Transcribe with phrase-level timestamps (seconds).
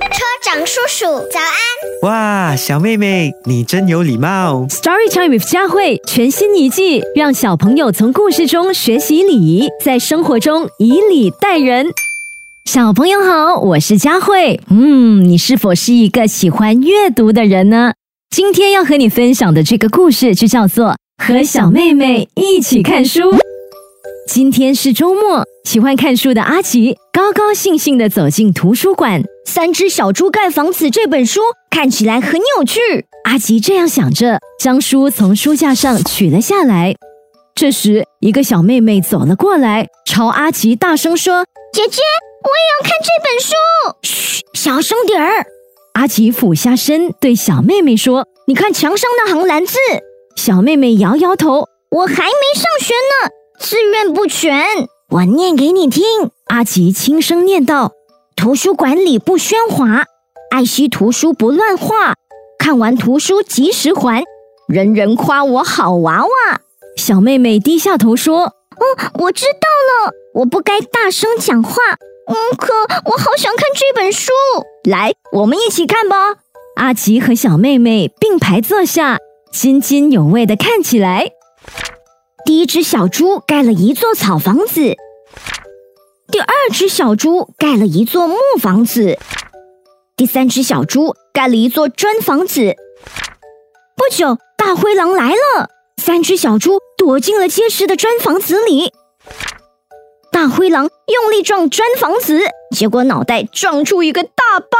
[0.00, 2.02] 车长叔叔，早安！
[2.02, 4.66] 哇，小妹妹，你真有礼貌。
[4.68, 11.86] Story Time with 佳慧全新一季，让小朋友从故事中学习礼仪，在生活中以礼待人。
[12.64, 14.60] 小朋友好，我是佳慧。
[14.70, 17.92] 嗯，你是否是一个喜欢阅读的人呢？
[18.30, 23.20] 今天要和你分享的这个故事就叫做《和小妹妹一起看书》。
[24.26, 29.20] 今天是周末，喜欢看书的阿奇高高兴兴地走进图书馆。
[29.44, 31.40] 《三只小猪盖房子》这本书
[31.70, 32.80] 看起来很有趣。
[33.24, 36.94] 阿奇这样想着，将书从书架上取了下来。
[37.54, 42.00] 这时，一个小妹妹走了过来，朝阿奇大声说姐姐，
[42.42, 43.52] 我也要看这本书。
[44.02, 45.46] 嘘，小声点儿。
[45.94, 49.76] 阿奇俯下身对小妹妹说你看墙上那行蓝字。
[50.36, 51.68] ：“小妹妹摇摇头。
[51.90, 52.22] 我还没
[52.54, 53.30] 上学呢，
[53.62, 54.66] 志愿不全。
[55.08, 57.92] 我念给你听。”阿奇轻声念道
[58.36, 60.04] 图书馆里不喧哗，
[60.50, 62.14] 爱惜图书不乱画，
[62.58, 64.24] 看完图书及时还，
[64.66, 66.60] 人人夸我好娃娃。
[66.98, 68.52] ：“小妹妹低下头说，
[69.20, 69.68] 我知道
[70.08, 71.76] 了，我不该大声讲话。
[72.26, 72.72] 嗯，可
[73.06, 74.32] 我好想看这本书。
[74.84, 76.16] 来，我们一起看吧。
[76.76, 79.18] 阿奇和小妹妹并排坐下，
[79.52, 81.30] 津津有味地看起来。
[82.44, 84.96] 第一只小猪盖了一座草房子，
[86.30, 89.18] 第二只小猪盖了一座木房子，
[90.16, 92.74] 第三只小猪盖了一座砖房子。
[93.96, 98.92] 不久，大灰狼来了，三只小猪躲进了结实的砖房子里。
[100.32, 102.40] 大灰狼用力撞砖房子，
[102.74, 104.78] 结果脑袋撞出一个大包。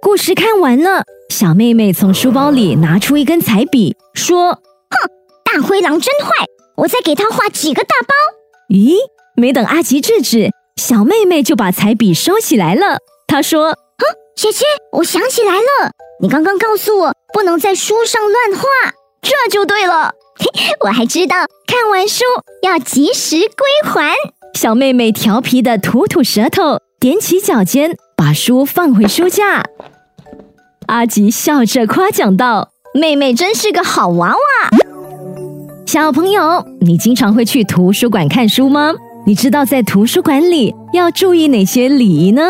[0.00, 4.60] 故事看完了，小妹妹从书包里拿出一根彩笔，说哼
[5.56, 6.44] 大灰狼真坏，
[6.76, 8.14] 我再给他画几个大包。
[8.68, 8.96] ：“咦！”
[9.34, 12.98] 没等阿吉制止，小妹妹就把彩笔收起来了。
[13.26, 14.04] 她说哼
[14.36, 20.12] 姐姐，我想起来了，你刚刚告诉我不能在书上乱画，这就对了。
[20.38, 22.22] 嘿， 我还知道看完书
[22.60, 24.12] 要及时归还。
[24.52, 29.64] ：“小妹妹调皮的吐吐舌头，踮起脚尖，把书放回书架。”
[30.88, 34.36] 阿吉笑着夸奖道妹妹真是个好娃娃。
[35.86, 38.92] ：“小朋友，你经常会去图书馆看书吗？
[39.24, 42.42] 你知道在图书馆里要注意哪些礼仪呢？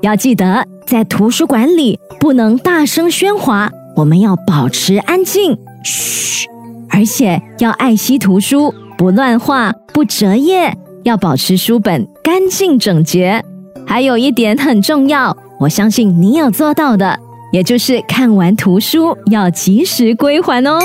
[0.00, 6.48] 要记得，在图书馆里不能大声喧哗，我们要保持安静，嘘，
[6.88, 13.44] 而且要爱惜图书，不乱画，不折页，要保持书本干净整洁。
[13.86, 17.18] 还有一点很重要，我相信你有做到的，
[17.52, 20.78] 也就是看完图书要及时归还哦。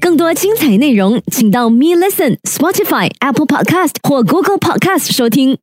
[0.00, 5.60] 更多精彩内容，请到 Me Listen、Spotify、Apple Podcast 或 Google Podcast 收听。